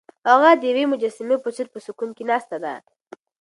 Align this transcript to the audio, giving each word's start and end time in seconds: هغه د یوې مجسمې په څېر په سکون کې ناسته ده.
هغه 0.29 0.49
د 0.61 0.61
یوې 0.71 0.83
مجسمې 0.93 1.37
په 1.43 1.49
څېر 1.55 1.67
په 1.73 1.79
سکون 1.85 2.09
کې 2.17 2.23
ناسته 2.31 2.57
ده. 2.63 2.73